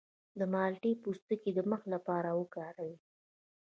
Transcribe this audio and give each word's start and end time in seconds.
د 0.39 0.41
مالټې 0.53 0.91
پوستکی 1.03 1.51
د 1.55 1.59
مخ 1.71 1.81
لپاره 1.93 2.29
وکاروئ 2.39 2.93